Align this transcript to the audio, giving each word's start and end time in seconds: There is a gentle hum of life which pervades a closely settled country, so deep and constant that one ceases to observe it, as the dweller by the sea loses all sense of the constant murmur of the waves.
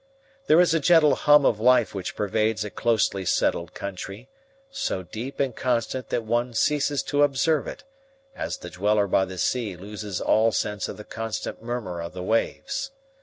There 0.47 0.59
is 0.59 0.73
a 0.73 0.79
gentle 0.79 1.13
hum 1.13 1.45
of 1.45 1.59
life 1.59 1.93
which 1.93 2.15
pervades 2.15 2.65
a 2.65 2.71
closely 2.71 3.23
settled 3.23 3.75
country, 3.75 4.29
so 4.71 5.03
deep 5.03 5.39
and 5.39 5.55
constant 5.55 6.09
that 6.09 6.23
one 6.23 6.55
ceases 6.55 7.03
to 7.03 7.21
observe 7.21 7.67
it, 7.67 7.83
as 8.35 8.57
the 8.57 8.71
dweller 8.71 9.05
by 9.05 9.25
the 9.25 9.37
sea 9.37 9.75
loses 9.77 10.19
all 10.19 10.51
sense 10.51 10.87
of 10.89 10.97
the 10.97 11.03
constant 11.03 11.61
murmur 11.61 12.01
of 12.01 12.13
the 12.13 12.23
waves. 12.23 12.89